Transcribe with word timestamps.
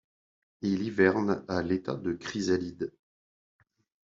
Il 0.63 0.81
hiverne 0.81 1.45
à 1.47 1.61
l'état 1.61 1.95
de 1.95 2.13
chrysalide. 2.13 2.91